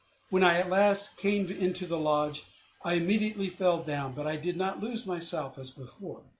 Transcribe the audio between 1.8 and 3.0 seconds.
the lodge, I